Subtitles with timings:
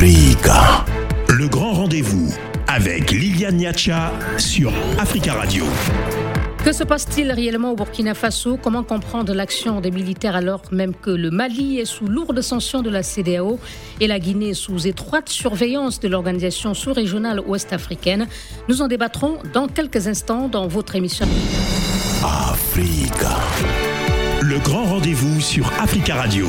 [0.00, 0.84] Africa.
[1.28, 2.32] Le grand rendez-vous
[2.68, 5.64] avec Liliane Niacha sur Africa Radio.
[6.64, 8.56] Que se passe-t-il réellement au Burkina Faso?
[8.62, 12.90] Comment comprendre l'action des militaires alors même que le Mali est sous lourde sanction de
[12.90, 13.58] la CDAO
[13.98, 18.28] et la Guinée sous étroite surveillance de l'organisation sous-régionale ouest-africaine?
[18.68, 21.26] Nous en débattrons dans quelques instants dans votre émission.
[22.22, 23.36] Africa.
[24.42, 26.46] Le grand rendez-vous sur Africa Radio.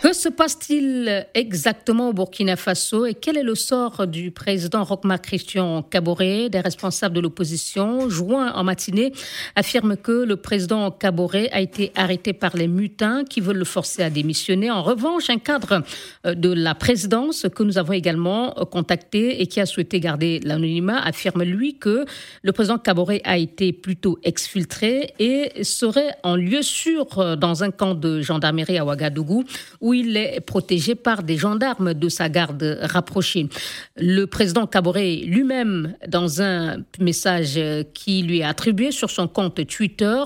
[0.00, 5.18] Que se passe-t-il exactement au Burkina Faso et quel est le sort du président Rochma
[5.18, 9.12] Christian Caboret Des responsables de l'opposition, joints en matinée,
[9.56, 14.04] affirment que le président Caboret a été arrêté par les mutins qui veulent le forcer
[14.04, 14.70] à démissionner.
[14.70, 15.82] En revanche, un cadre
[16.24, 20.38] euh, de la présidence que nous avons également euh, contacté et qui a souhaité garder
[20.44, 22.04] l'anonymat affirme lui que
[22.42, 27.72] le président Caboret a été plutôt exfiltré et serait en lieu sûr euh, dans un
[27.72, 29.42] camp de gendarmerie à Ouagadougou
[29.92, 33.48] il est protégé par des gendarmes de sa garde rapprochée.
[33.96, 37.60] Le président Caboret lui-même, dans un message
[37.94, 40.22] qui lui est attribué sur son compte Twitter,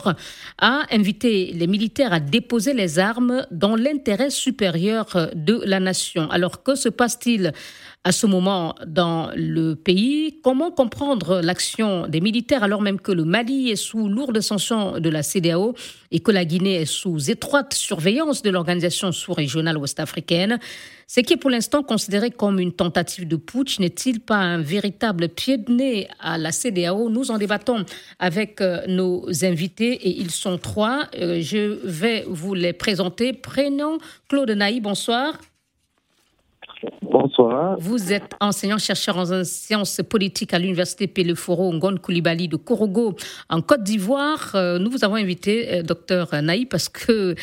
[0.58, 6.30] a invité les militaires à déposer les armes dans l'intérêt supérieur de la nation.
[6.30, 7.52] Alors que se passe-t-il
[8.04, 10.40] à ce moment dans le pays.
[10.42, 15.08] Comment comprendre l'action des militaires alors même que le Mali est sous lourde sanction de
[15.08, 15.74] la CDAO
[16.10, 20.58] et que la Guinée est sous étroite surveillance de l'organisation sous-régionale ouest-africaine?
[21.06, 23.78] Ce qui est pour l'instant considéré comme une tentative de putsch?
[23.78, 27.84] N'est-il pas un véritable pied de nez à la CDAO Nous en débattons
[28.18, 31.06] avec euh, nos invités et ils sont trois.
[31.20, 33.32] Euh, je vais vous les présenter.
[33.32, 35.34] Prénom Claude Naï, bonsoir.
[37.02, 37.76] Bonsoir.
[37.78, 43.14] Vous êtes enseignant-chercheur en sciences politiques à l'université Peleforo Ngon Koulibaly de Korogo
[43.48, 44.52] en Côte d'Ivoire.
[44.54, 47.34] Euh, nous vous avons invité, euh, docteur Naï, parce que euh,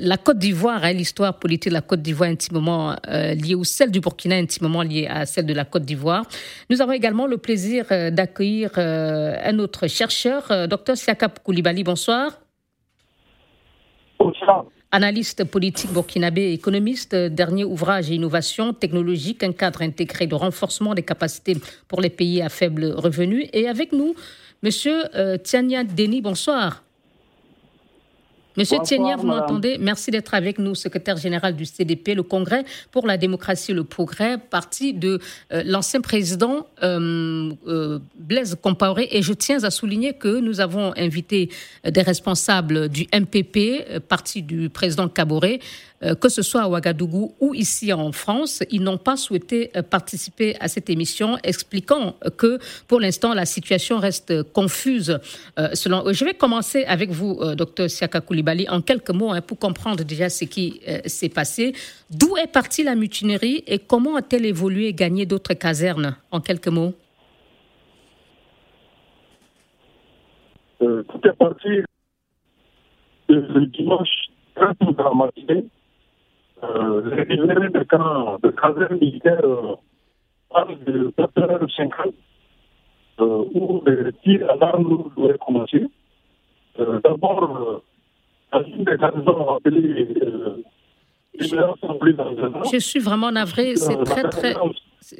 [0.00, 4.00] la Côte d'Ivoire, hein, l'histoire politique de la Côte d'Ivoire intimement liée ou celle du
[4.00, 6.24] Burkina intimement liée à celle de la Côte d'Ivoire.
[6.70, 11.84] Nous avons également le plaisir d'accueillir un autre chercheur, docteur Siakap Koulibaly.
[11.84, 12.41] Bonsoir.
[14.90, 21.56] Analyste politique burkinabé économiste, dernier ouvrage innovation technologique, un cadre intégré de renforcement des capacités
[21.88, 23.48] pour les pays à faible revenu.
[23.54, 24.14] Et avec nous,
[24.62, 25.82] Monsieur euh, Tiania
[26.22, 26.84] bonsoir.
[28.56, 29.78] Monsieur Tienia, vous m'entendez?
[29.80, 33.84] Merci d'être avec nous, secrétaire général du CDP, le Congrès pour la démocratie et le
[33.84, 35.20] progrès, parti de
[35.52, 39.08] euh, l'ancien président euh, euh, Blaise Compaoré.
[39.10, 41.48] Et je tiens à souligner que nous avons invité
[41.84, 45.60] des responsables du MPP, parti du président Caboret,
[46.20, 50.56] que ce soit à Ouagadougou ou ici en France, ils n'ont pas souhaité euh, participer
[50.60, 52.58] à cette émission, expliquant que
[52.88, 55.18] pour l'instant la situation reste confuse.
[55.58, 60.02] Euh, Je vais commencer avec vous, docteur Siaka Koulibaly, en quelques mots hein, pour comprendre
[60.04, 61.72] déjà ce qui s'est passé.
[62.10, 66.68] D'où est partie la mutinerie et comment a-t-elle évolué et gagné d'autres casernes En quelques
[66.68, 66.94] mots?
[70.80, 71.68] tout est parti
[73.28, 74.08] le dimanche
[74.56, 75.64] 30 de la matinée
[76.64, 79.76] euh, les de camp de caserne militaire euh,
[80.50, 82.12] parlent de 4h50
[83.20, 85.86] euh, où les tirs à l'arme doivent commencer.
[86.78, 87.82] Euh, D'abord, euh,
[88.52, 90.62] à une des garnisons appelées euh,
[91.38, 94.54] je suis vraiment navré, c'est très très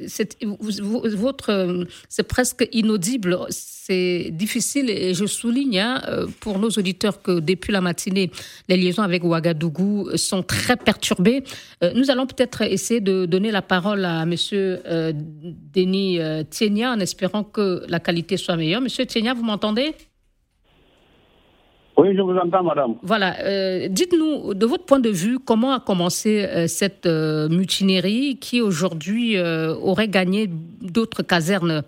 [0.07, 6.01] c'est votre c'est presque inaudible, c'est difficile et je souligne hein,
[6.39, 8.31] pour nos auditeurs que depuis la matinée
[8.69, 11.43] les liaisons avec Ouagadougou sont très perturbées.
[11.83, 16.91] Euh, nous allons peut-être essayer de donner la parole à monsieur euh, Denis euh, Tienia
[16.91, 18.81] en espérant que la qualité soit meilleure.
[18.81, 19.93] Monsieur Tienia, vous m'entendez?
[21.95, 22.95] Oui, je vous entends, madame.
[23.03, 23.35] Voilà.
[23.45, 28.61] Euh, dites-nous, de votre point de vue, comment a commencé euh, cette euh, mutinerie qui
[28.61, 30.47] aujourd'hui aurait gagné
[30.81, 31.83] d'autres casernes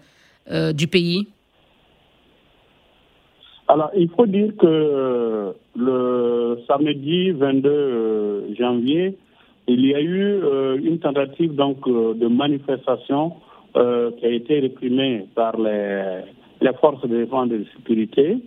[0.73, 1.27] du pays?
[3.67, 9.17] Alors, il faut dire que le samedi 22 janvier,
[9.67, 10.39] il y a eu
[10.83, 13.33] une tentative donc de manifestation
[13.73, 16.21] qui a été réprimée par les,
[16.61, 18.37] les forces de défense et de sécurité.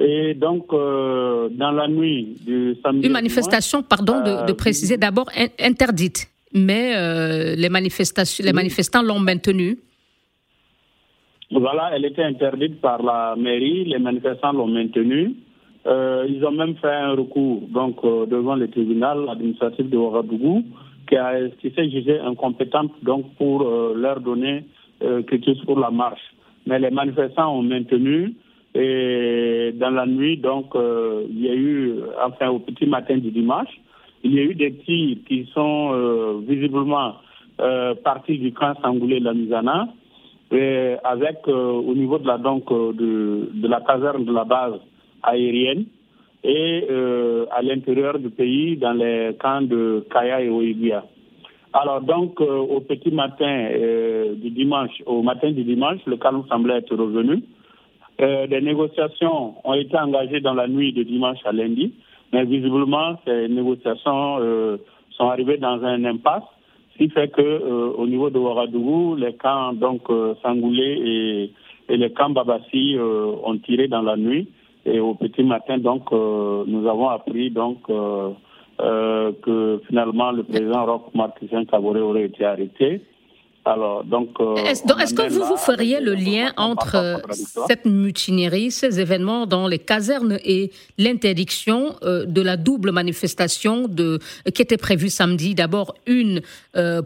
[0.00, 3.06] Et donc, euh, dans la nuit du samedi.
[3.06, 5.26] Une manifestation, pardon de, euh, préciser d'abord,
[5.60, 6.28] interdite.
[6.52, 9.78] Mais euh, les, manifestations, les manifestants l'ont maintenue.
[11.50, 13.84] Voilà, elle était interdite par la mairie.
[13.84, 15.34] Les manifestants l'ont maintenue.
[15.86, 20.64] ils ont même fait un recours donc, devant le tribunal administratif de Ouagadougou
[21.08, 23.62] qui, a, qui s'est jugé incompétente donc, pour
[23.94, 24.64] leur donner
[25.00, 26.22] chose pour la marche.
[26.66, 28.34] Mais les manifestants ont maintenu
[28.74, 31.94] et dans la nuit, donc, euh, il y a eu,
[32.24, 33.68] enfin, au petit matin du dimanche,
[34.22, 37.16] il y a eu des tirs qui sont visiblement
[38.02, 39.88] partis du camp sangoulé Lamizana,
[41.04, 44.80] avec au niveau de la donc de, la caserne de la base
[45.22, 45.84] aérienne
[46.42, 46.88] et
[47.50, 51.04] à l'intérieur du pays dans les camps de Kaya et Oibia.
[51.74, 56.44] Alors donc, euh, au petit matin euh, du dimanche, au matin du dimanche, le calme
[56.48, 57.42] semblait être revenu.
[58.20, 61.92] Euh, des négociations ont été engagées dans la nuit de dimanche à lundi,
[62.32, 64.38] mais visiblement, ces négociations
[65.10, 66.42] sont arrivées dans un impasse,
[66.92, 67.62] ce qui fait que
[67.96, 70.02] au niveau de Ouagadougou, les camps donc
[70.42, 71.52] Sangoulé et,
[71.92, 74.48] et les camps Babassi ont tiré dans la nuit.
[74.84, 77.88] Et au petit matin, donc, nous avons appris donc
[78.80, 83.02] euh, que finalement le président Roch Marc-Christian aurait été arrêté.
[83.64, 84.28] Alors, donc.
[84.40, 87.22] Euh, est-ce que vous, vous feriez le lien entre
[87.66, 94.18] cette mutinerie, ces événements dans les casernes et l'interdiction euh, de la double manifestation de,
[94.54, 95.54] qui était prévue samedi?
[95.54, 96.42] D'abord, une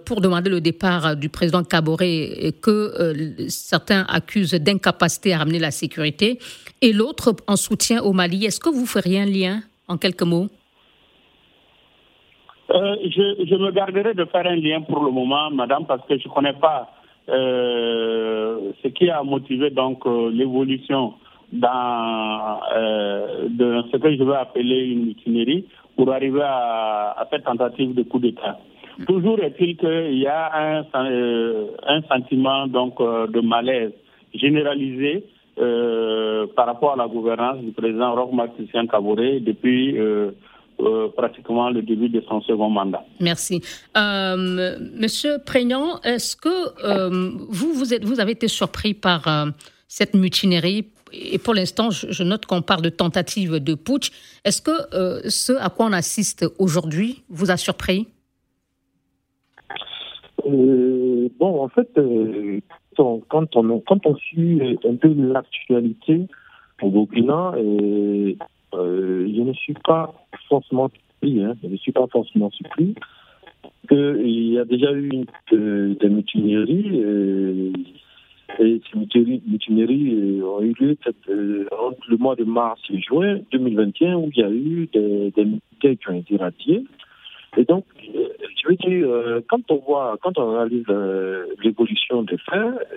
[0.07, 5.71] pour demander le départ du président Caboret et que certains accusent d'incapacité à ramener la
[5.71, 6.39] sécurité,
[6.81, 8.47] et l'autre en soutien au Mali.
[8.47, 10.49] Est-ce que vous feriez un lien, en quelques mots?
[12.71, 16.19] Euh, je, je, me garderai de faire un lien pour le moment, madame, parce que
[16.19, 16.91] je ne connais pas
[17.29, 21.13] euh, ce qui a motivé donc euh, l'évolution
[21.53, 25.67] dans euh, de ce que je vais appeler une mutinerie
[25.97, 28.59] pour arriver à, à cette tentative de coup d'État.
[29.07, 30.85] Toujours est-il qu'il y a un,
[31.87, 33.93] un sentiment donc de malaise
[34.35, 35.25] généralisé
[35.57, 39.97] par rapport à la gouvernance du président Roch Christian Caboret depuis
[40.81, 43.05] euh, pratiquement le début de son second mandat.
[43.21, 43.61] Merci.
[43.97, 46.49] Euh, Monsieur Prégnant, est-ce que
[46.85, 49.49] euh, vous, vous, êtes, vous avez été surpris par
[49.89, 50.87] cette mutinerie?
[51.13, 54.11] Et pour l'instant, je, note qu'on parle de tentative de putsch.
[54.45, 58.07] Est-ce que ce à quoi on assiste aujourd'hui vous a surpris?
[60.45, 61.89] Bon, en fait,
[62.97, 66.27] quand on, quand on suit un peu l'actualité
[66.83, 68.35] au Burkina, euh,
[68.73, 70.15] je ne suis pas
[70.49, 72.95] forcément surpris, hein, je ne suis pas forcément surpris
[73.89, 75.11] qu'il y a déjà eu
[75.53, 77.73] euh, des mutineries euh,
[78.59, 80.97] et ces mutineries, ont eu lieu
[81.79, 85.97] entre le mois de mars et juin 2021 où il y a eu des, des
[85.97, 86.85] qui ont été radiés.
[87.57, 90.87] Et donc, je veux dire, quand on voit, quand on analyse
[91.63, 92.89] l'évolution des faits,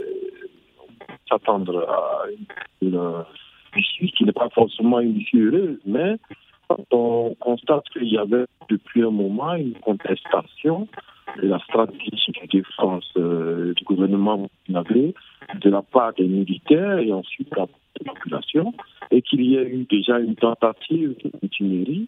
[1.29, 2.23] s'attendre à
[2.81, 3.23] une
[3.71, 6.17] qui n'est pas forcément une issue heureuse, mais
[6.67, 10.87] quand on constate qu'il y avait depuis un moment une contestation
[11.41, 17.49] de la stratégie de défense euh, du gouvernement de la part des militaires et ensuite
[17.51, 17.67] de la
[18.05, 18.73] population,
[19.11, 22.05] et qu'il y a eu déjà une tentative de mutinerie.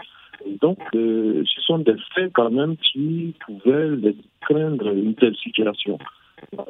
[0.62, 5.98] Donc, euh, ce sont des faits quand même qui pouvaient craindre une telle situation.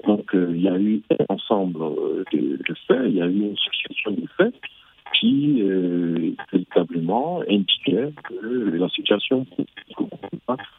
[0.06, 1.80] Donc, euh, il y a eu un ensemble
[2.31, 4.54] de, de, faits, il y a eu une succession de faits
[5.19, 9.45] qui euh, véritablement indiquait que la situation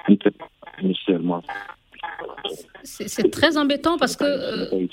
[0.08, 0.38] n'était pas
[0.82, 1.42] nécessairement
[2.82, 4.86] c'est très embêtant parce que euh,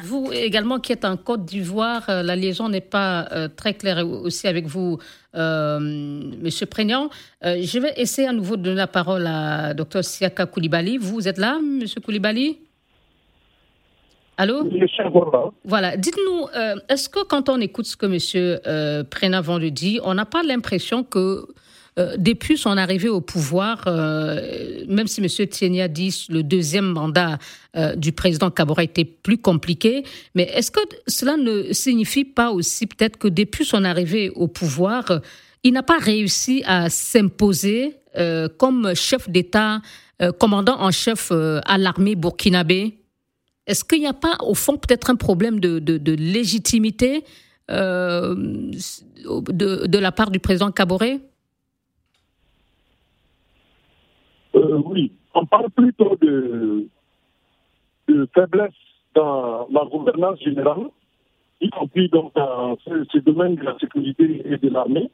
[0.00, 4.46] vous également qui êtes en Côte d'Ivoire, euh, la liaison n'est pas très claire aussi
[4.46, 4.98] avec vous,
[5.34, 7.08] Monsieur Prégnant.
[7.42, 10.98] je vais essayer à nouveau de donner la parole à Dr Siaka Koulibaly.
[10.98, 12.58] Vous êtes là, Monsieur Koulibaly?
[14.40, 14.62] Allô?
[15.64, 15.96] Voilà.
[15.96, 18.60] Dites-nous, euh, est-ce que quand on écoute ce que M.
[18.66, 21.44] Euh, Prénavant le dit, on n'a pas l'impression que
[21.98, 25.48] euh, depuis son arrivée au pouvoir, euh, même si M.
[25.48, 27.38] Tienia dit le deuxième mandat
[27.96, 30.02] du président Kabora était plus compliqué,
[30.34, 35.20] mais est-ce que cela ne signifie pas aussi peut-être que depuis son arrivée au pouvoir,
[35.62, 37.94] il n'a pas réussi à s'imposer
[38.56, 39.80] comme chef d'État,
[40.40, 42.97] commandant en chef à l'armée burkinabé?
[43.68, 47.22] Est-ce qu'il n'y a pas, au fond, peut-être un problème de, de, légitimité
[47.70, 51.20] euh, de, la part du président Caboret
[54.54, 56.86] euh, Oui, on parle plutôt de,
[58.08, 58.72] de, faiblesse
[59.14, 60.88] dans la gouvernance générale,
[61.60, 65.10] y compris donc dans ce, domaine de la sécurité et de l'armée.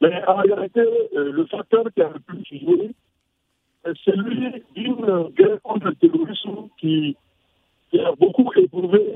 [0.00, 2.90] Mais en réalité, euh, le facteur qui a le plus joué,
[3.84, 7.16] c'est celui d'une guerre contre le terrorisme qui
[7.90, 9.14] qui a beaucoup éprouvé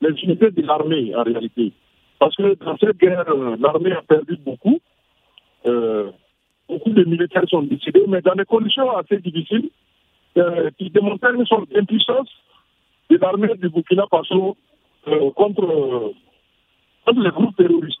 [0.00, 1.72] les unités de l'armée en réalité.
[2.18, 4.80] Parce que dans cette guerre, euh, l'armée a perdu beaucoup.
[5.66, 6.10] Euh,
[6.68, 9.70] beaucoup de militaires sont décédés, mais dans des conditions assez difficiles
[10.38, 12.28] euh, qui démontrent son impuissance
[13.10, 14.56] de l'armée du Burkina Faso
[15.36, 16.12] contre,
[17.04, 18.00] contre, les groupes terroristes.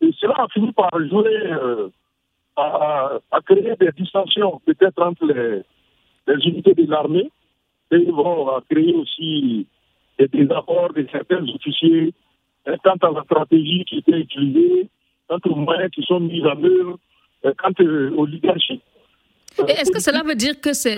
[0.00, 1.50] Et cela a fini par jouer
[2.56, 7.30] à, créer des distensions peut-être entre les, unités de l'armée
[7.92, 9.66] et ils vont créer aussi
[10.18, 12.12] des désaccords de certains officiers
[12.84, 14.88] quant à la stratégie qui était utilisée,
[15.28, 16.98] quant aux moyens qui sont mis en œuvre,
[17.58, 17.84] quant
[18.16, 18.82] au leadership.
[19.58, 20.96] Est-ce que cela veut dire que c'est,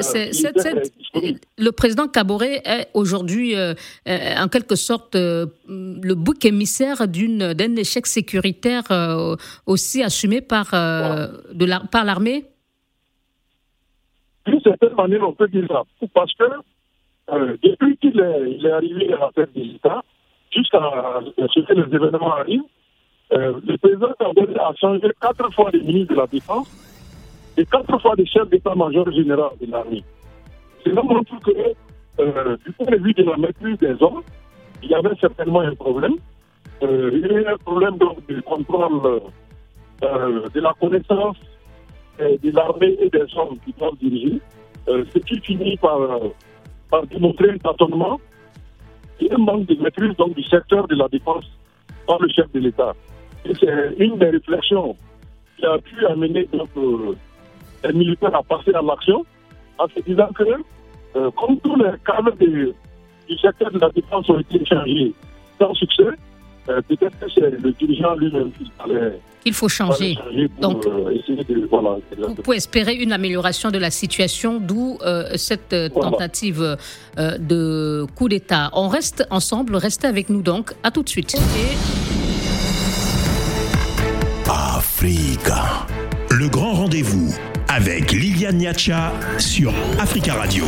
[1.58, 3.74] le président Kaboré est aujourd'hui, euh,
[4.08, 8.84] euh, en quelque sorte, euh, le bouc émissaire d'une, d'un échec sécuritaire
[9.66, 12.44] aussi assumé par, de la, par l'armée?
[14.46, 15.82] D'une certaine manière, on peut dire ça.
[16.12, 16.44] Parce que
[17.62, 20.02] depuis qu'il est, arrivé à la tête de l'État,
[20.52, 20.80] jusqu'à
[21.36, 22.62] ce que les événements arrivent,
[23.30, 26.68] le président a changé quatre fois de ministre de la Défense
[27.56, 30.04] et quatre fois des chefs d'état-major général de l'armée.
[30.84, 31.50] Cela montre que,
[32.20, 34.22] euh, du point de vue de la maîtrise des hommes,
[34.82, 36.16] il y avait certainement un problème.
[36.82, 39.20] Euh, il y a un problème donc, de contrôle
[40.02, 41.36] euh, de la connaissance
[42.18, 44.40] de l'armée et des hommes qui doivent diriger,
[44.86, 45.98] ce qui finit par,
[46.94, 48.20] par démontrer un tâtonnement
[49.18, 51.44] et un manque de maîtrise du secteur de la défense
[52.06, 52.92] par le chef de l'État.
[53.44, 54.96] Et c'est une des réflexions
[55.56, 56.68] qui a pu amener donc,
[57.82, 59.26] les militaires à passer à l'action
[59.78, 60.44] en se disant que,
[61.16, 62.72] euh, comme tous les cadres du
[63.42, 65.12] secteur de la défense ont été changés
[65.58, 66.10] sans succès,
[66.68, 69.18] euh, peut-être que c'est le dirigeant lui-même qui fallait.
[69.46, 70.16] Il faut changer.
[70.58, 71.18] Donc, euh,
[72.26, 74.98] vous pouvez espérer une amélioration de la situation, d'où
[75.34, 76.78] cette tentative
[77.18, 78.70] de coup d'État.
[78.72, 80.72] On reste ensemble, restez avec nous donc.
[80.82, 81.36] À tout de suite.
[84.48, 85.86] Africa.
[86.30, 87.34] Le grand rendez-vous
[87.68, 90.64] avec Liliane Niacha sur Africa Radio.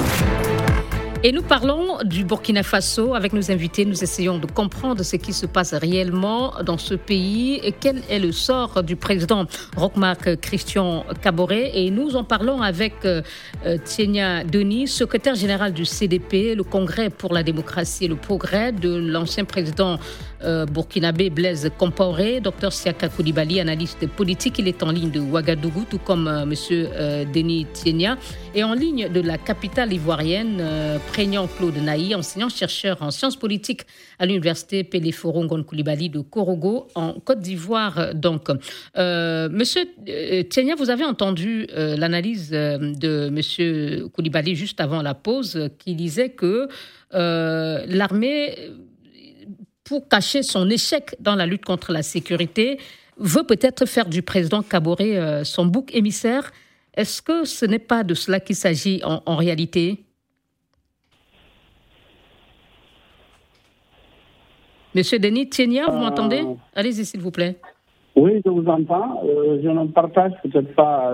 [1.23, 3.85] Et nous parlons du Burkina Faso avec nos invités.
[3.85, 8.19] Nous essayons de comprendre ce qui se passe réellement dans ce pays et quel est
[8.19, 9.47] le sort du président
[9.77, 11.71] Rochmark Christian Caboret.
[11.75, 13.23] Et nous en parlons avec euh,
[13.85, 18.95] Tienia Denis, secrétaire général du CDP, le Congrès pour la démocratie et le progrès de
[18.95, 19.99] l'ancien président
[20.45, 24.59] euh, burkinabé Blaise Compaoré, docteur Siaka Koulibaly, analyste politique.
[24.59, 26.29] Il est en ligne de Ouagadougou, tout comme.
[26.29, 28.19] Euh, monsieur euh, Denis Tienia,
[28.55, 30.63] et en ligne de la capitale ivoirienne,
[31.09, 33.83] Prégnant Claude Naï, enseignant-chercheur en sciences politiques
[34.19, 38.15] à l'université Péléforongon Koulibaly de Korogo, en Côte d'Ivoire.
[38.15, 38.49] Donc,
[38.97, 39.83] monsieur
[40.49, 46.69] Tienia, vous avez entendu l'analyse de monsieur Koulibaly juste avant la pause, qui disait que
[47.13, 48.55] l'armée
[49.87, 52.79] pour cacher son échec dans la lutte contre la sécurité,
[53.19, 56.51] veut peut-être faire du président Kaboré euh, son bouc émissaire.
[56.95, 60.01] Est-ce que ce n'est pas de cela qu'il s'agit en, réalité?
[64.95, 66.41] Monsieur Denis Tienia, vous m'entendez?
[66.41, 67.57] Euh, Allez-y, s'il vous plaît.
[68.17, 69.23] Oui, je vous entends.
[69.25, 71.13] Euh, je ne partage peut-être pas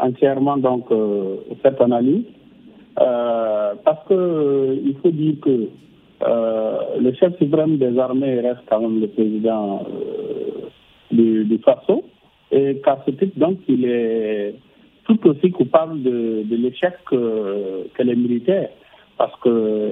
[0.00, 0.86] entièrement donc
[1.62, 2.24] cette analyse,
[2.96, 5.68] parce que il faut dire que
[6.22, 10.68] le chef suprême des armées reste quand même le président euh,
[11.10, 12.04] du, du, Faso.
[12.52, 14.54] Et qu'à ce titre, donc, il est
[15.04, 18.70] tout aussi coupable de, l'échec que, les militaires.
[19.16, 19.90] Parce que,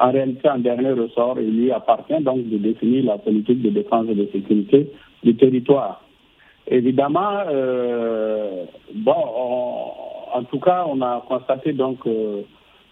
[0.00, 4.06] en réalité, en dernier ressort, il lui appartient donc de définir la politique de défense
[4.10, 4.90] et de sécurité
[5.22, 6.02] du territoire.
[6.66, 9.12] Évidemment, euh, bon,
[10.32, 12.00] en tout cas, on a constaté donc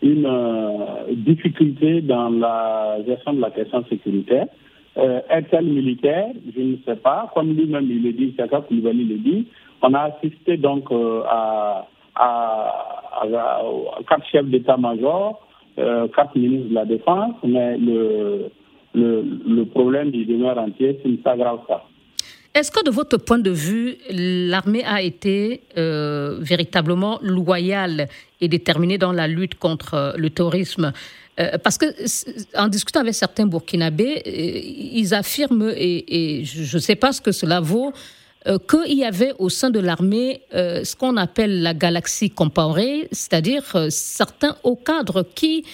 [0.02, 4.46] une euh, difficulté dans la gestion de la question sécuritaire.
[4.98, 7.30] Euh, Est-elle militaire Je ne sais pas.
[7.34, 9.46] Comme lui-même il le dit, Chaka Koulibaly le dit,
[9.80, 11.86] on a assisté donc euh, à,
[14.08, 15.40] quatre chefs d'état-major,
[15.78, 18.50] euh, quatre ministres de la Défense, mais le,
[19.72, 21.84] problème du demeure entier, c'est une s'aggrave ça.
[22.54, 28.08] Est-ce que de votre point de vue, l'armée a été véritablement loyale
[28.42, 30.92] et déterminée dans la lutte contre euh, le terrorisme.
[31.40, 31.86] Euh, parce que
[32.58, 37.60] en discutant avec certains Burkinabés, ils affirment, et, je ne sais pas ce que cela
[37.60, 37.94] vaut,
[38.68, 44.56] qu'il y avait au sein de l'armée ce qu'on appelle la galaxie comparée, c'est-à-dire certains
[44.64, 45.64] hauts cadres qui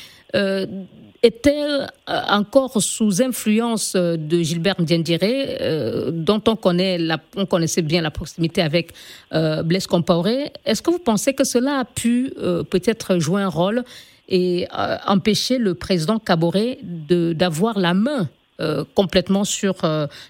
[1.22, 8.62] était euh, encore sous influence de Gilbert Ndiendire, euh, dont on, connaissait bien la proximité
[8.62, 8.92] avec
[9.32, 10.52] euh, Blaise Compaoré?
[10.64, 12.32] Est-ce que vous pensez que cela a pu
[12.70, 13.84] peut-être jouer un rôle
[14.28, 14.66] et
[15.06, 18.28] empêcher le président Kaboré d'avoir la main
[18.94, 19.76] complètement sur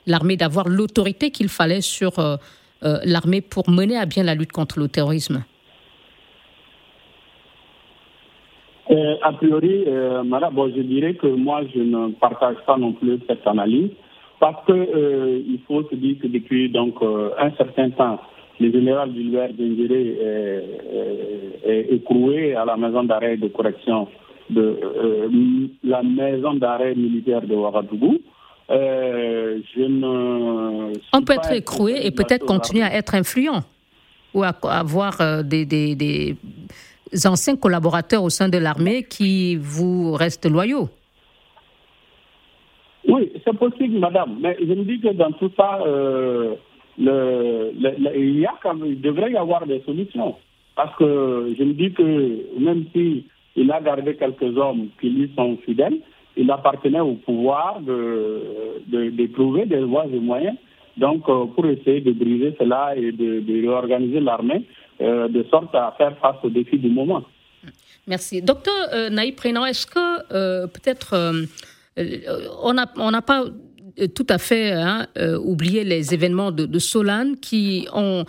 [0.07, 2.39] l'armée, d'avoir l'autorité qu'il fallait sur
[2.83, 5.43] l'armée pour mener à bien la lutte contre le terrorisme?
[8.91, 12.93] Euh, a priori, euh, madame, bon, je dirais que moi, je ne partage pas non
[12.93, 13.91] plus cette analyse
[14.41, 18.19] parce que euh, il faut se dire que depuis donc un certain temps,
[18.61, 20.17] le général Gilbert Dengéré
[21.67, 24.09] est, écroué à la maison d'arrêt de correction
[24.49, 24.79] de
[25.85, 28.19] la maison d'arrêt militaire de Ouagadougou.
[28.71, 33.61] Je ne On peut être écroué et peut-être continuer à être influent
[34.35, 36.37] ou à avoir des, des, des
[37.27, 40.89] anciens collaborateurs au sein de l'armée qui vous restent loyaux.
[43.07, 44.39] Oui, c'est possible, madame.
[44.41, 46.55] Mais je me dis que dans tout ça, euh,
[46.99, 48.53] il, y a
[48.85, 50.35] il devrait y avoir des solutions.
[50.77, 53.25] Parce que je me dis que même si
[53.57, 55.99] il a gardé quelques hommes qui lui sont fidèles,
[56.37, 58.43] il appartenait au pouvoir de,
[58.87, 60.57] de, trouver des voies et moyens
[60.99, 64.65] donc euh, pour essayer de briser cela et de, réorganiser l'armée
[65.01, 67.23] euh, de sorte à faire face aux défis du moment.
[68.07, 68.43] Merci.
[68.43, 71.15] Docteur euh, Prénan, est-ce que peut-être
[72.63, 73.45] on n'a pas
[74.15, 75.07] tout à fait hein,
[75.43, 78.25] oublié les événements de, de Solane qui ont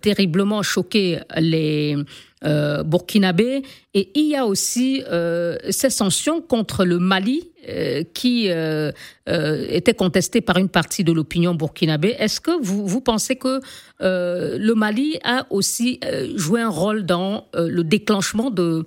[0.00, 1.96] terriblement choqué les,
[2.44, 3.62] euh, burkinabé.
[3.94, 8.92] Et il y a aussi euh, ces sanctions contre le Mali euh, qui euh,
[9.26, 12.14] étaient contestées par une partie de l'opinion burkinabé.
[12.18, 13.60] Est-ce que vous, vous pensez que
[14.00, 15.98] le Mali a aussi
[16.36, 18.84] joué un rôle dans le déclenchement de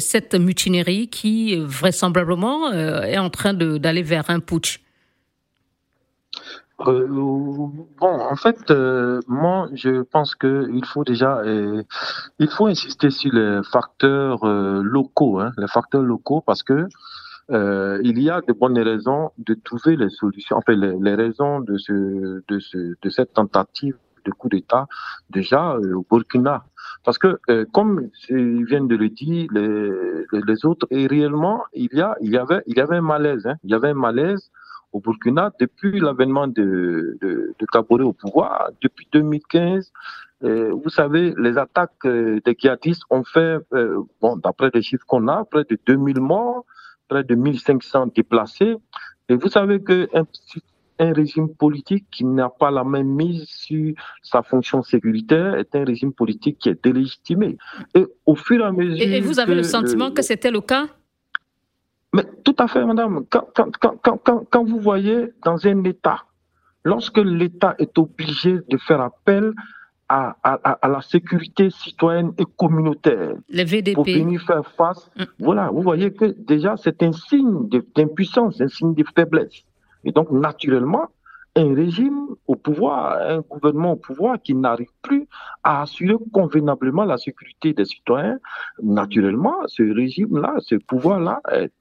[0.00, 4.80] cette mutinerie qui vraisemblablement est en train d'aller vers un putsch?
[6.86, 11.82] Euh, bon, en fait, euh, moi, je pense que il faut déjà, euh,
[12.38, 16.86] il faut insister sur les facteurs locaux, hein, les facteurs locaux, parce que
[17.50, 21.78] il y a de bonnes raisons de trouver les solutions, enfin les, les raisons de
[21.78, 24.86] ce, de ce, de cette tentative de coup d'État
[25.30, 26.64] déjà au Burkina.
[27.04, 27.38] Parce que,
[27.72, 32.30] comme ils viennent de le dire, les, les, autres, et réellement, il y a, il
[32.30, 34.50] y avait, il y avait un malaise, hein, il y avait un malaise
[34.92, 39.92] au Burkina depuis l'avènement de, de, de au pouvoir, depuis 2015.
[40.44, 45.04] Euh, vous savez, les attaques euh, des djihadistes ont fait, euh, bon, d'après les chiffres
[45.06, 46.64] qu'on a, près de 2000 morts,
[47.08, 48.76] près de 1500 déplacés.
[49.28, 54.42] Et vous savez que un, régime politique qui n'a pas la même mise sur sa
[54.42, 57.56] fonction sécuritaire est un régime politique qui est délégitimé.
[57.94, 59.00] Et au fur et à mesure.
[59.00, 60.86] Et, vous avez le sentiment que c'était le cas?
[62.14, 63.24] Mais tout à fait, madame.
[63.30, 66.24] Quand, quand, quand, quand, vous voyez dans un État,
[66.84, 69.52] lorsque l'État est obligé de faire appel
[70.08, 73.34] à, à, à, la sécurité citoyenne et communautaire
[73.94, 75.24] pour venir faire face, mm.
[75.40, 79.64] voilà, vous voyez que déjà c'est un signe d'impuissance, un signe de faiblesse.
[80.04, 81.08] Et donc, naturellement,
[81.58, 85.26] un régime au pouvoir, un gouvernement au pouvoir qui n'arrive plus
[85.64, 88.38] à assurer convenablement la sécurité des citoyens,
[88.82, 91.72] naturellement, ce régime-là, ce pouvoir-là est,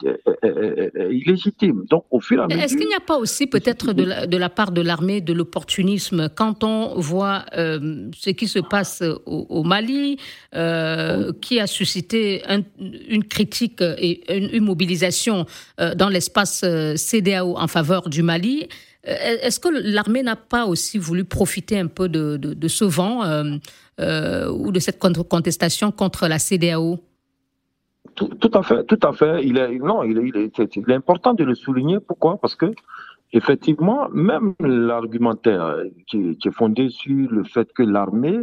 [1.11, 1.85] illégitime.
[1.89, 2.63] Donc, au fur et à mesure.
[2.63, 5.33] Est-ce qu'il n'y a pas aussi, peut-être, de la, de la part de l'armée, de
[5.33, 10.17] l'opportunisme quand on voit euh, ce qui se passe au, Mali,
[10.55, 12.43] euh, qui a suscité
[13.09, 15.45] une critique et une, mobilisation
[15.79, 18.67] euh, dans l'espace CDAO en faveur du Mali?
[19.03, 23.57] Est-ce que l'armée n'a pas aussi voulu profiter un peu de, ce vent euh,
[23.99, 26.99] euh, ou de cette contestation contre la CDAO
[28.15, 29.45] tout, à fait, tout à fait.
[29.45, 31.99] Il est, non, il est, important de le souligner.
[31.99, 32.37] Pourquoi?
[32.37, 32.73] Parce que
[33.31, 38.39] effectivement, même l'argumentaire qui, qui, est fondé sur le fait que l'armée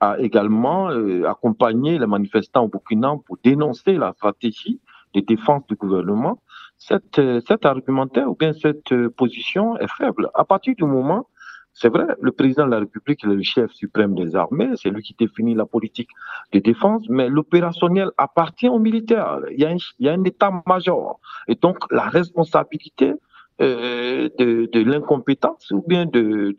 [0.00, 0.88] a également
[1.26, 4.80] accompagné les manifestants au Burkina pour dénoncer la stratégie
[5.14, 6.38] de défense du gouvernement
[6.78, 10.30] cette, euh, cet argumentaire ou bien cette euh, position est faible.
[10.34, 11.28] À partir du moment,
[11.72, 15.02] c'est vrai, le président de la République est le chef suprême des armées, c'est lui
[15.02, 16.08] qui définit la politique
[16.52, 19.40] de défense, mais l'opérationnel appartient aux militaires.
[19.50, 21.20] Il y a un, état-major.
[21.48, 23.12] Et donc, la responsabilité
[23.60, 26.54] euh, de, l'incompétence ou bien de,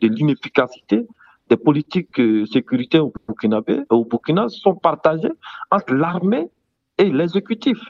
[0.00, 1.06] l'inefficacité
[1.48, 3.12] des politiques sécuritaires au
[3.90, 5.32] au Burkina sont partagées
[5.72, 6.48] entre l'armée
[6.98, 7.80] et l'exécutif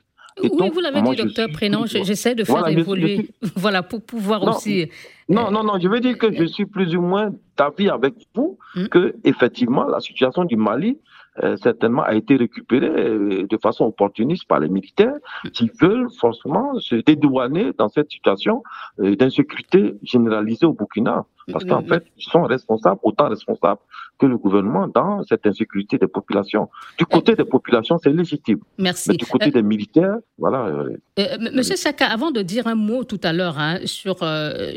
[0.43, 4.89] oui, vous l'avez dit, docteur Prénom, j'essaie de faire évoluer, voilà, pour pouvoir aussi.
[5.29, 8.15] Non, euh, non, non, je veux dire que je suis plus ou moins d'avis avec
[8.35, 8.87] vous hmm.
[8.87, 10.99] que, effectivement, la situation du Mali,
[11.45, 15.15] euh, certainement, a été récupérée euh, de façon opportuniste par les militaires
[15.45, 15.49] hmm.
[15.51, 18.63] qui veulent forcément se dédouaner dans cette situation
[18.99, 21.25] d'insécurité généralisée au Burkina.
[21.53, 23.81] Parce qu'en fait, ils sont responsables, autant responsables
[24.19, 26.69] que le gouvernement dans cette insécurité des populations.
[26.99, 28.61] Du côté des populations, c'est légitime.
[28.79, 29.11] Merci.
[29.11, 30.67] Mais du côté euh, des militaires, voilà.
[30.67, 34.19] Euh, euh, Monsieur Saka, avant de dire un mot tout à l'heure hein, sur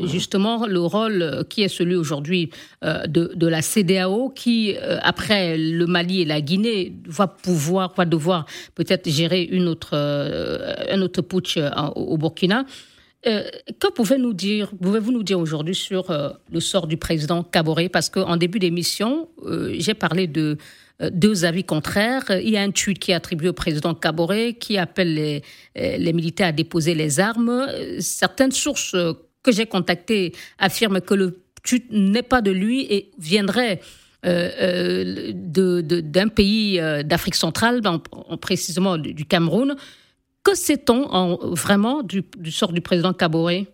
[0.02, 2.50] justement le rôle qui est celui aujourd'hui
[2.82, 8.46] de, de, la CDAO, qui, après le Mali et la Guinée, va pouvoir, va devoir
[8.74, 11.58] peut-être gérer une autre, un autre putsch
[11.96, 12.64] au Burkina.
[13.24, 16.12] Que pouvez-vous nous dire, aujourd'hui sur
[16.52, 17.88] le sort du président Kaboré?
[17.88, 19.28] Parce qu'en début d'émission,
[19.72, 20.58] j'ai parlé de
[21.10, 22.24] deux avis contraires.
[22.30, 25.14] Il y a un tweet qui est attribué au président Kaboré qui appelle
[25.74, 27.66] les, militaires à déposer les armes.
[27.98, 28.94] Certaines sources
[29.42, 33.80] que j'ai contactées affirment que le tweet n'est pas de lui et viendrait
[34.26, 37.82] euh, euh, d'un pays euh, d'Afrique centrale,
[38.40, 39.76] précisément du, Cameroun.
[40.44, 43.66] Que sait-on vraiment du, sort du président Kaboré?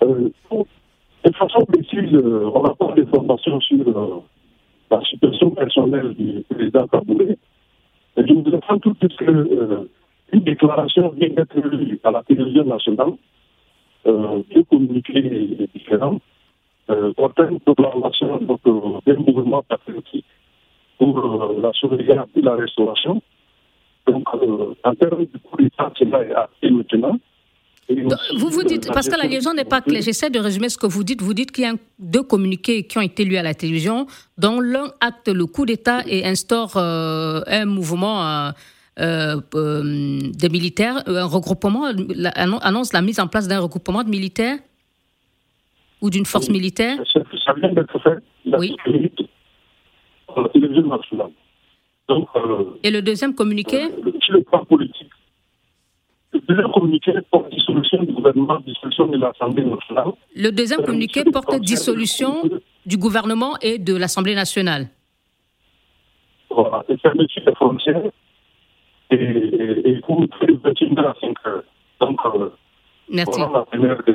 [0.00, 4.24] De façon précise, on n'a pas d'informations sur
[4.90, 7.38] la situation personnelle du président Kaboré.
[8.16, 13.12] Je vous apprends tout de suite qu'une déclaration vient d'être lue à la télévision nationale,
[14.06, 16.18] euh, deux communiqués différents
[16.90, 17.12] euh,
[17.48, 20.26] une proclamation euh, d'un mouvement patriotique
[20.98, 23.22] pour euh, la sauvegarde et la restauration.
[24.06, 27.18] Donc, euh, en termes de coup d'État, cela est acté maintenant.
[28.36, 30.86] vous vous dites, parce que la liaison n'est pas claire, j'essaie de résumer ce que
[30.86, 31.22] vous dites.
[31.22, 34.06] Vous dites qu'il y a deux communiqués qui ont été lus à la télévision,
[34.38, 38.52] dont l'un acte le coup d'État et instaure un mouvement
[39.00, 41.90] euh, des militaires, un regroupement,
[42.34, 44.58] annonce la mise en place d'un regroupement de militaires
[46.00, 46.98] ou d'une force militaire?
[47.12, 48.18] Ça vient d'être fait.
[48.44, 48.76] oui.
[52.12, 55.08] Donc, euh, Et le deuxième communiqué euh, Sur le plan politique.
[56.34, 60.12] Le deuxième communiqué porte dissolution du gouvernement, dissolution de l'Assemblée nationale.
[60.36, 62.42] Le deuxième euh, communiqué porte dissolution
[62.84, 64.88] du gouvernement et de l'Assemblée nationale.
[66.50, 68.02] Voilà, et fermeture des frontières
[69.10, 71.64] et, et, et pour le 21 à 5 heures.
[72.00, 72.50] Donc, euh,
[73.10, 73.40] Merci.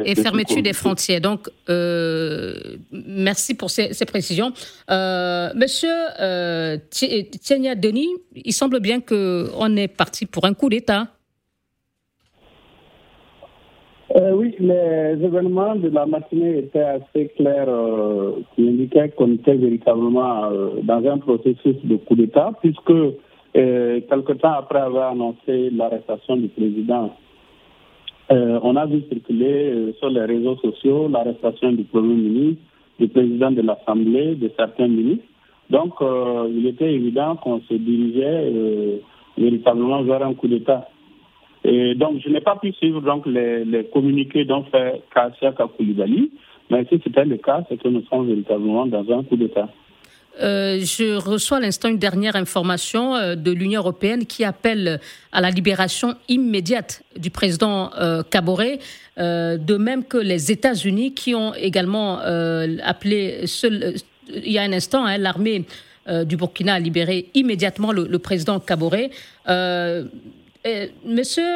[0.05, 1.21] Et fermeture des frontières.
[1.21, 2.53] Donc, euh,
[2.91, 4.51] merci pour ces, précisions.
[4.89, 6.77] Euh, monsieur euh,
[7.75, 11.07] Denis, il semble bien qu'on est parti pour un coup d'État.
[14.15, 17.69] Euh, oui, les événements de la matinée étaient assez clairs,
[18.55, 20.49] qui indiquaient qu'on était véritablement
[20.81, 22.93] dans un processus de coup d'État, puisque
[23.53, 27.11] quelque temps après avoir annoncé l'arrestation du président
[28.29, 32.61] euh, on a vu circuler euh, sur les réseaux sociaux l'arrestation du Premier ministre,
[32.99, 35.25] du président de l'Assemblée, de certains ministres.
[35.69, 39.01] Donc, euh, il était évident qu'on se dirigeait
[39.37, 40.89] véritablement vers un coup d'État.
[41.63, 46.31] Et donc, je n'ai pas pu suivre donc, les, communiqués dont fait Kassia Kakoulibaly,
[46.69, 49.69] mais si c'était le cas, c'est que nous sommes véritablement dans un coup d'État.
[50.41, 54.99] Euh, je reçois à l'instant une dernière information euh, de l'Union européenne qui appelle
[55.31, 58.79] à la libération immédiate du président euh, Kaboré,
[59.17, 65.17] de même que les États-Unis qui ont également appelé, il y a un instant, hein,
[65.17, 65.65] l'armée
[66.25, 69.09] du Burkina à libérer immédiatement le, président Kaboré.
[71.03, 71.49] monsieur,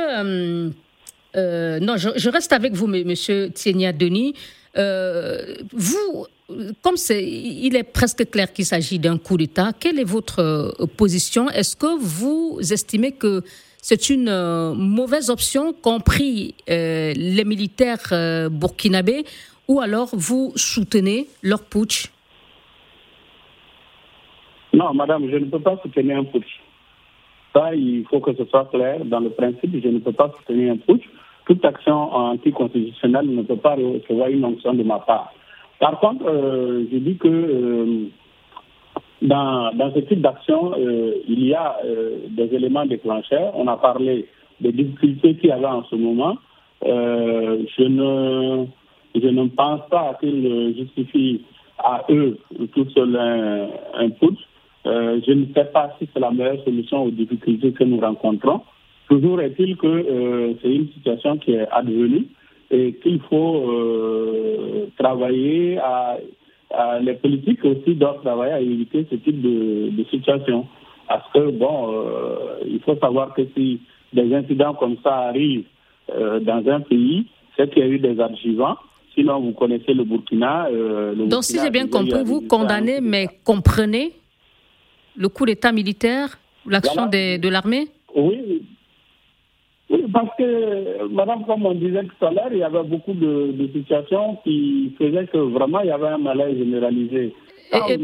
[1.36, 4.34] non, je, reste avec vous, monsieur Tienia Denis.
[4.76, 6.26] vous,
[6.82, 11.50] comme il est presque clair qu'il s'agit d'un coup d'État, quelle est votre euh, position?
[11.50, 13.42] Est-ce que vous estimez que
[13.78, 18.14] c'est une euh, mauvaise option compris euh, les militaires
[18.52, 19.24] burkinabés
[19.68, 22.12] ou alors vous soutenez leur putsch?
[24.74, 26.62] Non, madame, je ne peux pas soutenir un putsch.
[27.54, 29.04] Ça, il faut que ce soit clair.
[29.04, 31.04] Dans le principe, je ne peux pas soutenir un putsch.
[31.46, 35.34] Toute action anticonstitutionnelle ne peut pas recevoir une onction de ma part.
[35.82, 38.06] Par contre, euh, je dis que euh,
[39.24, 41.76] dans, dans, ce type d'action, euh, il y a
[42.30, 43.52] des éléments déclencheurs.
[43.56, 44.28] On a parlé
[44.62, 46.38] des difficultés qu'il y avait en ce moment.
[46.84, 48.66] je, ne,
[49.16, 51.42] je ne pense pas qu'ils justifient
[51.80, 52.38] à eux
[52.74, 54.40] tout seul un, un putsch.
[54.86, 58.62] je ne sais pas si c'est la meilleure solution aux difficultés que nous rencontrons.
[59.10, 62.28] Toujours est-il que c'est une situation qui est advenue
[62.72, 66.18] et qu'il faut euh, travailler à,
[67.02, 70.66] les politiques aussi doivent travailler à éviter ce type de, situation.
[71.08, 73.82] Parce que, bon, euh, il faut savoir que si
[74.14, 75.66] des incidents comme ça arrivent
[76.16, 78.78] euh, dans un pays, c'est qu'il y a eu des adjuvants.
[79.16, 80.70] Sinon, vous connaissez le Burkina.
[81.28, 84.14] Donc, si j'ai bien compris, vous condamnez, mais comprenez
[85.18, 87.90] le coup d'État militaire, l'action de l'armée?
[88.16, 88.64] Oui,
[89.92, 93.54] oui, parce que, madame, comme on disait tout à l'heure, il y avait beaucoup de,
[93.74, 97.34] situations qui faisaient que vraiment il y avait un malaise généralisé.
[97.90, 97.98] Et,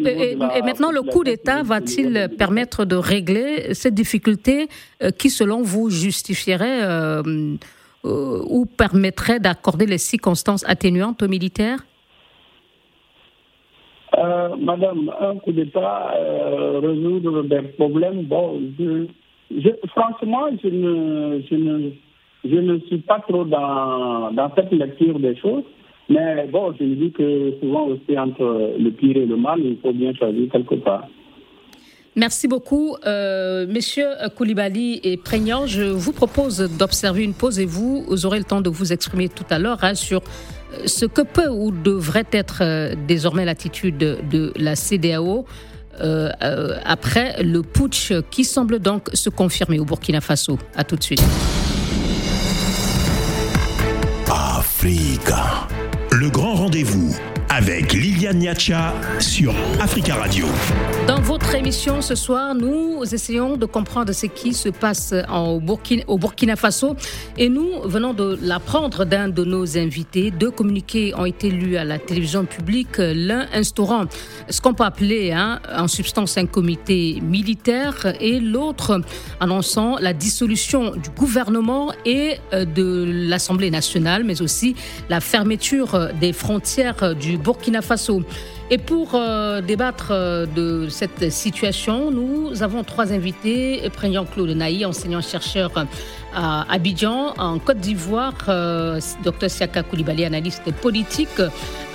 [0.64, 4.68] maintenant, le coup d'État va-t-il permettre de régler ces difficultés
[5.02, 7.22] euh, qui, selon vous, justifieraient euh,
[8.06, 11.80] euh, ou permettraient d'accorder les circonstances atténuantes aux militaires?
[14.60, 16.12] Madame, un coup d'État
[16.82, 19.06] résoudre des problèmes, bon, je,
[19.90, 21.92] franchement, je ne, je ne,
[22.44, 25.64] je ne suis pas trop dans, dans cette lecture des choses.
[26.10, 29.78] Mais bon, je me dis que souvent aussi entre le pire et le mal, il
[29.82, 31.08] faut bien choisir quelque part.
[32.16, 35.68] Merci beaucoup, euh, messieurs Koulibaly et Prégnant.
[35.68, 39.46] Je vous propose d'observer une pause et vous, aurez le temps de vous exprimer tout
[39.52, 40.22] à l'heure hein, sur
[40.74, 45.46] euh, ce que peut ou devrait être euh, désormais l'attitude de la CDAO.
[46.00, 50.60] Après le putsch qui semble donc se confirmer au Burkina Faso.
[50.76, 51.24] À tout de suite.
[54.30, 55.68] Africa.
[56.12, 57.16] Le grand rendez-vous
[57.58, 60.46] avec Liliane Niacha sur Africa Radio.
[61.08, 66.56] Dans votre émission ce soir, nous essayons de comprendre ce qui se passe au, Burkina,
[66.56, 66.96] Faso
[67.36, 70.30] et nous venons de l'apprendre d'un de nos invités.
[70.30, 74.06] Deux communiqués ont été lus à la télévision publique, l'un instaurant
[74.50, 79.02] ce qu'on peut appeler hein, en substance un comité militaire et l'autre
[79.40, 84.76] annonçant la dissolution du gouvernement et euh, de l'Assemblée nationale, mais aussi
[85.10, 88.24] la fermeture des frontières du Burkina Faso.
[88.70, 93.90] Et pour euh, débattre euh, de cette situation, nous avons trois invités.
[93.94, 95.72] Prégnant Claude Naï, enseignant-chercheur
[96.40, 101.42] à Abidjan, en Côte d'Ivoire, euh, Dr Siaka Koulibaly, analyste politique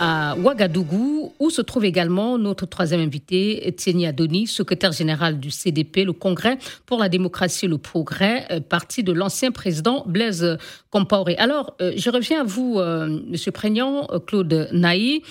[0.00, 6.04] à Ouagadougou, où se trouve également notre troisième invité, Etienne Adoni, secrétaire général du CDP,
[6.04, 10.58] le Congrès pour la démocratie et le progrès, parti de l'ancien président Blaise
[10.90, 11.36] Compaoré.
[11.36, 12.80] Alors, je reviens à vous,
[13.28, 15.22] Monsieur Prégnant, Claude Naï.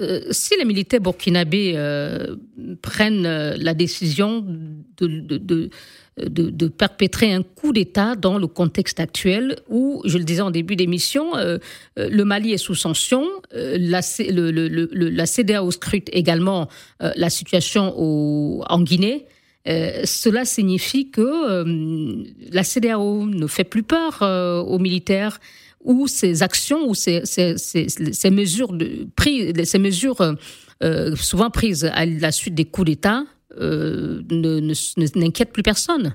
[0.00, 2.34] Euh, si les militaires burkinabés euh,
[2.82, 4.44] prennent euh, la décision
[4.96, 5.70] de,
[6.78, 11.32] perpétrer un coup d'État dans le contexte actuel où, je le disais en début d'émission,
[11.96, 14.02] le Mali est sous sanction, la,
[15.26, 16.68] CDAO scrute également
[17.00, 19.26] la situation en Guinée.
[19.66, 24.22] cela signifie que la CDAO ne fait plus peur
[24.68, 25.40] aux militaires
[25.84, 27.20] où ces actions ou ces,
[28.30, 30.36] mesures, de, pris, ces mesures
[30.82, 34.22] euh, souvent prises à la suite des coups d'État euh,
[35.16, 36.14] n'inquiètent plus personne.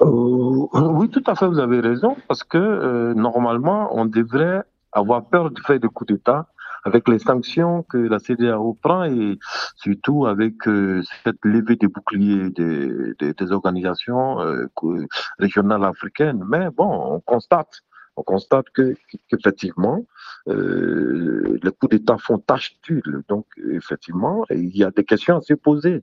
[0.00, 5.50] Euh, oui, tout à fait, vous avez raison, parce que normalement, on devrait avoir peur
[5.50, 6.46] du fait de coups d'État
[6.84, 9.38] avec les sanctions que la CDAO prend et
[9.76, 14.66] surtout avec euh, cette levée des boucliers des, organisations euh,
[15.38, 16.44] régionales africaines.
[16.48, 17.80] Mais bon, on constate,
[18.18, 18.94] on constate que
[19.28, 20.04] qu'effectivement,
[20.48, 23.22] euh, les coups d'État font tâche d'huile.
[23.28, 26.02] Donc, effectivement, il y a des questions à se poser.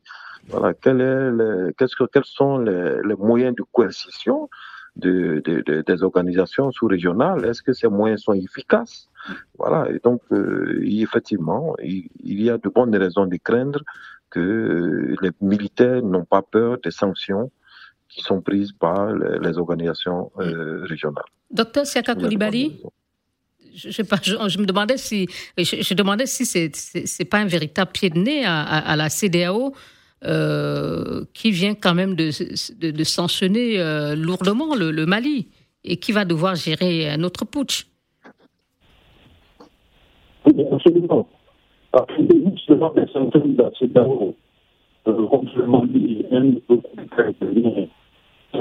[0.50, 4.50] Voilà, quel est que, quels sont les, moyens de coercition
[4.96, 7.44] de, de, des organisations sous-régionales?
[7.46, 9.10] Est-ce que ces moyens sont efficaces?
[9.58, 13.82] Voilà, et donc, euh, effectivement, il, y a de bonnes raisons de craindre
[14.30, 17.52] que euh, les militaires n'ont pas peur des sanctions
[18.16, 21.26] qui sont prises par les, organisations euh, régionales.
[21.52, 22.82] Docteur Siaka Koulibaly
[23.74, 28.18] je, je, me demandais si, je, demandais si c'est c'est pas un véritable pied de
[28.18, 29.74] nez à, la CDAO
[31.34, 32.30] qui vient quand même de,
[32.92, 33.68] de, sanctionner
[34.16, 35.50] lourdement le, le, Mali
[35.84, 37.86] et qui va devoir gérer un autre putsch.
[40.46, 41.28] Oui, absolument.
[41.92, 42.24] Parce que
[42.56, 44.34] justement, des centaines d'accidents
[45.04, 47.88] contre le Mali, même beaucoup de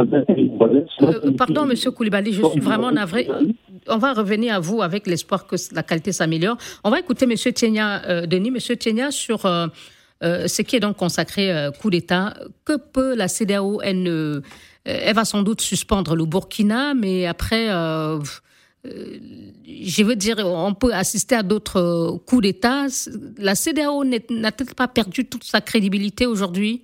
[0.01, 3.29] euh, pardon, Monsieur Koulibaly, je suis vraiment navré.
[3.89, 6.57] On va revenir à vous avec l'espoir que la qualité s'améliore.
[6.85, 9.69] On va écouter Monsieur Tienia, euh, Denis, Monsieur Tienia, sur euh,
[10.21, 12.35] ce qui est donc consacré coup d'État.
[12.65, 14.43] Que peut la CDAO elle,
[14.85, 17.69] elle, va sans doute suspendre le Burkina, mais après,
[18.87, 22.87] euh, je veux dire, on peut assister à d'autres coups d'État.
[23.39, 26.83] La CDAO n'a-t-elle pas perdu toute sa crédibilité aujourd'hui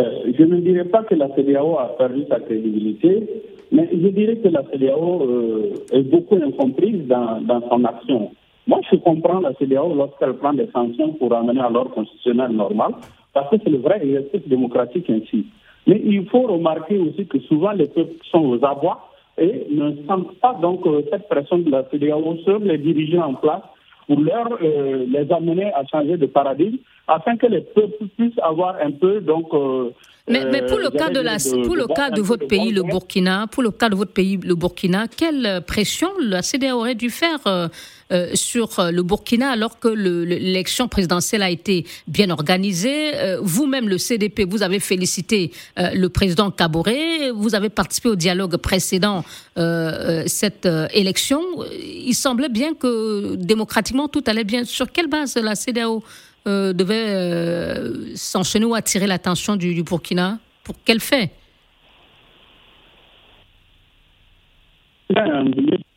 [0.00, 3.28] euh, Je ne dirais pas que la CDAO a perdu sa crédibilité,
[3.70, 8.32] mais je dirais que la CDAO euh, est beaucoup incomprise dans, dans, son action.
[8.66, 12.94] Moi, je comprends la CDAO lorsqu'elle prend des sanctions pour amener à l'ordre constitutionnel normal,
[13.32, 15.46] parce que c'est le vrai exercice démocratique ainsi.
[15.86, 20.34] Mais il faut remarquer aussi que souvent les peuples sont aux abois et ne sentent
[20.40, 23.62] pas donc euh, cette pression de la CDAO sur les dirigeants en place
[24.08, 28.76] pour leur euh, les amener à changer de paradigme afin que les peuples puissent avoir
[28.76, 29.90] un peu donc euh,
[30.28, 33.46] mais, mais, pour le cas de la pour le cas de votre pays le Burkina
[33.50, 37.68] pour le cas de votre pays le Burkina quelle pression la CDAO aurait dû faire
[38.12, 43.14] euh, sur euh, le Burkina alors que l'élection présidentielle a été bien organisée?
[43.14, 48.56] Euh, vous-même, le CDP, vous avez félicité le président Kaboré, vous avez participé au dialogue
[48.56, 49.24] précédent
[50.26, 51.40] cette élection.
[51.72, 54.64] Il semblait bien que démocratiquement tout allait bien.
[54.64, 56.02] Sur quelle base la CDAO
[56.46, 61.30] devait s'enchaîner ou attirer l'attention du, Burkina Pour quel fait?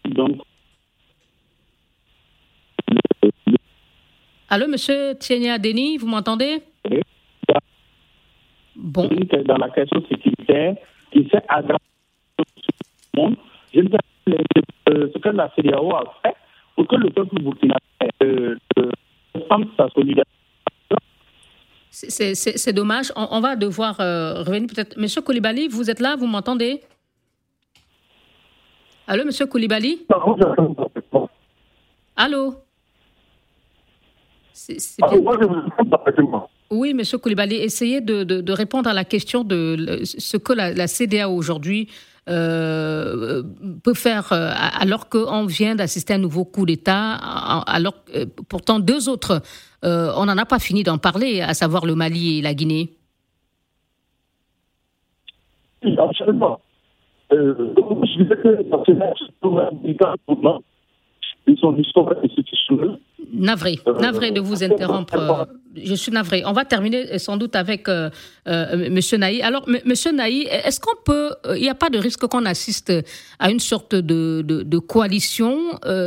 [0.05, 0.41] Donc,
[4.49, 6.61] Allô, monsieur Tienia Denis, vous m'entendez?
[8.75, 9.09] Bon.
[9.45, 10.75] Dans la question sécuritaire,
[11.11, 11.79] qui s'est aggravé
[13.15, 13.35] monde,
[13.73, 13.99] je ne sais pas
[14.87, 16.35] ce que la CDAO a fait
[16.75, 17.79] pour que le peuple burkinabé
[18.23, 18.91] euh, euh,
[19.77, 20.34] sa solidarité.
[21.95, 23.13] C'est dommage.
[23.15, 24.97] On, va devoir euh, revenir peut-être.
[24.97, 26.81] Monsieur Koulibaly, vous êtes là, vous m'entendez?
[29.07, 30.05] Allô, monsieur Koulibaly?
[32.17, 32.55] Allô?
[36.71, 41.89] Oui, Monsieur Koulibaly, essayez de, répondre à la question de ce que la, CDA aujourd'hui
[42.27, 43.43] euh,
[43.83, 47.13] peut faire euh, alors qu'on vient d'assister à un nouveau coup d'État,
[47.67, 49.41] alors que pourtant deux autres,
[49.83, 52.89] euh, on n'en a pas fini d'en parler, à savoir le Mali et la Guinée.
[55.83, 56.59] absolument.
[57.29, 58.65] je disais que
[61.47, 62.97] ils sont histoire institutionnelle
[63.33, 65.47] Navré, euh, navré de vous interrompre.
[65.75, 66.43] Je suis navré.
[66.45, 68.09] On va terminer sans doute avec euh,
[68.47, 69.41] euh, Monsieur Naï.
[69.41, 72.93] Alors, Monsieur Naï, est-ce qu'on peut, il n'y a pas de risque qu'on assiste
[73.39, 75.57] à une sorte de, de, coalition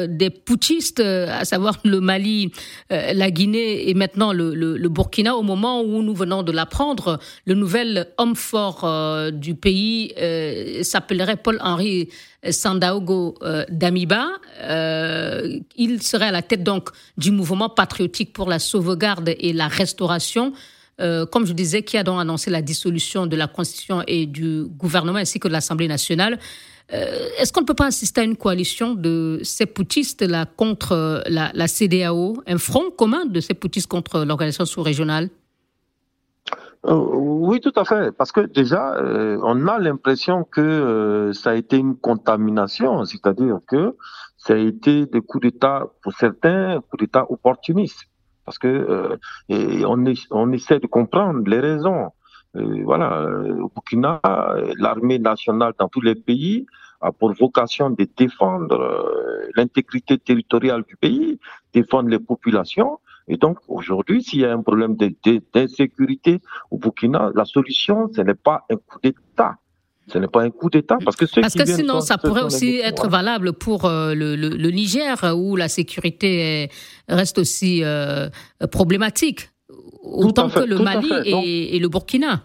[0.09, 2.51] des putschistes, à savoir le Mali,
[2.91, 7.55] la Guinée et maintenant le, le, Burkina, au moment où nous venons de l'apprendre, le
[7.55, 8.89] nouvel homme fort
[9.33, 10.15] du pays
[10.83, 12.09] s'appellerait Paul-Henri
[12.49, 13.35] Sandaogo
[13.69, 14.29] Damiba.
[15.77, 20.53] il serait à la tête donc du mouvement patriotique pour la sauvegarde et la restauration.
[21.01, 24.65] Euh, comme je disais, qui a donc annoncé la dissolution de la Constitution et du
[24.65, 26.39] gouvernement ainsi que de l'Assemblée nationale.
[26.93, 31.51] Euh, est-ce qu'on ne peut pas assister à une coalition de ces poutistes-là contre la,
[31.55, 35.29] la, CDAO, un front commun de ces poutistes contre l'organisation sous-régionale?
[36.87, 38.11] Euh, oui, tout à fait.
[38.17, 38.97] Parce que déjà,
[39.43, 43.95] on a l'impression que ça a été une contamination, c'est-à-dire que
[44.39, 48.07] ça a été des coups d'État, pour certains, coups d'État opportunistes.
[48.45, 49.17] Parce que euh,
[49.85, 52.11] on, on essaie de comprendre les raisons.
[52.57, 53.29] Euh, voilà,
[53.61, 54.23] au Burkina,
[54.79, 56.65] l'armée nationale dans tous les pays
[57.01, 61.39] a pour vocation de défendre euh, l'intégrité territoriale du pays,
[61.73, 62.99] défendre les populations.
[63.29, 68.35] Et donc, aujourd'hui, s'il y a un problème d'insécurité au Burkina, la solution, ce n'est
[68.35, 69.59] pas un coup d'État.
[70.11, 73.09] Ce n'est pas un coup d'État parce que parce que sinon ça pourrait aussi être
[73.09, 76.71] valable pour euh, le, le, Niger où la sécurité
[77.09, 78.29] reste aussi euh,
[78.71, 79.51] problématique
[80.03, 82.45] autant que le Mali et, le Burkina.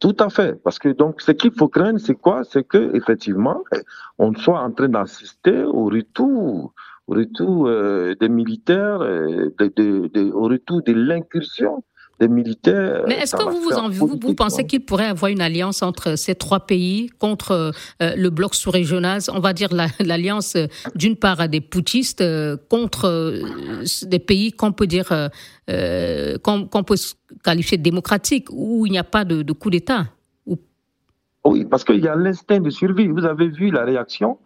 [0.00, 2.42] Tout à fait, parce que donc ce qu'il faut craindre, c'est quoi?
[2.44, 3.62] C'est que effectivement,
[4.18, 6.72] on soit en train d'assister au retour,
[7.06, 11.82] au retour euh, des militaires, de, au retour de l'incursion
[12.20, 13.02] des militaires.
[13.08, 16.34] Mais est-ce que vous, vous, vous, pensez qu'il pourrait y avoir une alliance entre ces
[16.34, 21.60] trois pays contre euh, le bloc sous-régional On va dire l'alliance euh, d'une part des
[21.60, 23.40] poutistes euh, contre
[24.06, 26.96] des pays qu'on peut dire qu'on peut
[27.42, 30.06] qualifier de démocratiques où il n'y a pas de, de coup d'État?
[31.44, 33.08] Oui, parce qu'il y a l'instinct de survie.
[33.08, 34.38] Vous avez vu la réaction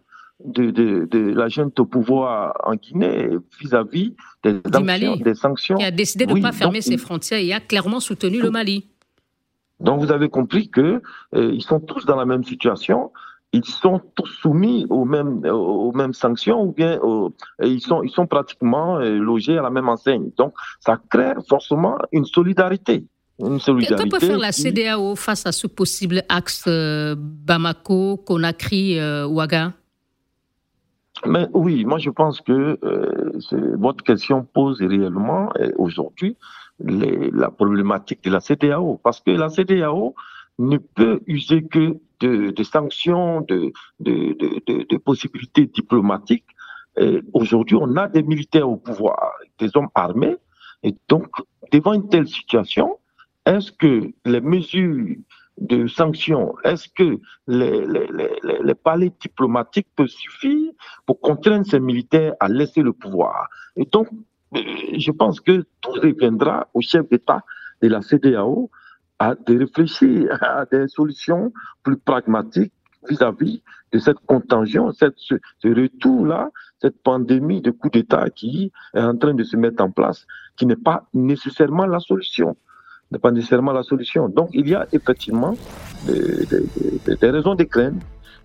[0.43, 3.29] de, de, de la junte au pouvoir en Guinée
[3.61, 5.77] vis-à-vis des, des, sanctions.
[5.77, 8.87] Qui a décidé de ne pas fermer ses frontières et a clairement soutenu le Mali.
[9.79, 11.01] Donc vous avez compris que
[11.35, 13.11] euh, ils sont tous dans la même situation.
[13.53, 16.99] Ils sont tous soumis aux mêmes, aux mêmes sanctions ou bien
[17.63, 20.31] ils, sont, ils sont pratiquement euh, logés à la même enseigne.
[20.37, 23.05] Donc ça crée forcément une solidarité.
[23.39, 28.97] Une solidarité que peut faire la CDAO face à ce possible axe euh, Bamako, Conakry,
[29.25, 29.73] Ouaga?
[31.25, 33.31] Mais oui, moi je pense que euh,
[33.77, 36.37] votre question pose réellement euh, aujourd'hui
[36.79, 40.13] la problématique de la CDAO, parce que la CDAO
[40.59, 44.35] ne peut user que de, de sanctions, de, de,
[44.67, 46.45] de, possibilités diplomatiques.
[47.31, 49.17] Aujourd'hui, on a des militaires au pouvoir,
[49.57, 50.35] des hommes armés,
[50.83, 51.27] et donc
[51.71, 52.99] devant une telle situation,
[53.45, 55.15] est-ce que les mesures
[55.57, 60.71] de sanctions, est-ce que les, les, palais diplomatiques peuvent suffire
[61.05, 63.47] pour contraindre ces militaires à laisser le pouvoir?
[63.77, 64.09] Et donc,
[64.55, 64.59] euh,
[64.97, 67.41] je pense que tout reviendra au chef d'État
[67.81, 68.69] de la CDAO
[69.19, 71.53] à de réfléchir à des solutions
[71.83, 72.73] plus pragmatiques
[73.09, 73.61] vis-à-vis
[73.93, 76.49] de cette contagion, cette, ce, ce retour-là,
[76.81, 80.27] cette pandémie de coup d'État qui est en train de se mettre en place,
[80.57, 82.57] qui n'est pas nécessairement la solution
[83.11, 84.29] n'est pas nécessairement la solution.
[84.29, 85.55] Donc il y a effectivement
[86.07, 87.99] des, raisons de craindre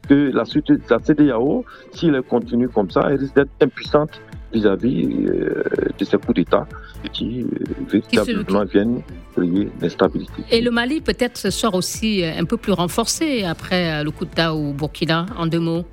[0.08, 0.44] que la,
[0.88, 4.20] la CDAO, si elle continue comme ça, elle risque d'être impuissante
[4.52, 5.62] vis-à-vis euh,
[5.96, 6.66] de ces coups d'État
[7.12, 7.46] qui, euh,
[7.88, 9.02] véritablement, viennent
[9.34, 10.42] créer l'instabilité.
[10.50, 14.54] Et le Mali peut-être se sort aussi un peu plus renforcé après le coup d'État
[14.54, 15.84] au Burkina, en deux mots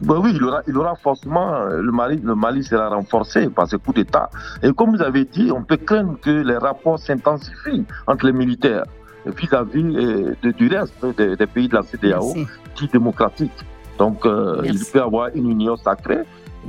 [0.00, 3.76] ben oui, il aura, il aura forcément, le Mali, le Mali sera renforcé par ce
[3.76, 4.30] coup d'État.
[4.62, 8.84] Et comme vous avez dit, on peut craindre que les rapports s'intensifient entre les militaires
[9.26, 12.34] vis-à-vis euh, du reste des, pays de la CDAO,
[12.74, 13.64] qui démocratiques.
[13.98, 16.24] Donc, euh, il peut y avoir une union sacrée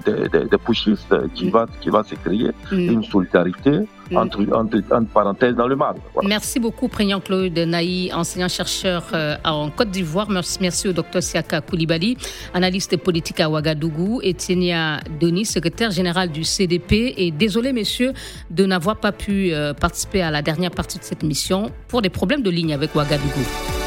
[0.06, 2.76] des, des, des pushistes qui, va, qui va se créer, mm.
[2.76, 4.18] une solidarité mm.
[4.18, 5.96] entre, entre, parenthèses dans le mal.
[6.24, 10.30] Merci beaucoup, Président Claude Naï, enseignant-chercheur euh, en Côte d'Ivoire.
[10.30, 12.18] Merci, merci, au docteur Siaka Koulibaly,
[12.54, 17.14] analyste politique à Ouagadougou, et Denis, secrétaire général du CDP.
[17.18, 18.14] Et désolé, messieurs,
[18.50, 22.42] de n'avoir pas pu participer à la dernière partie de cette mission pour des problèmes
[22.42, 23.85] de ligne avec Ouagadougou.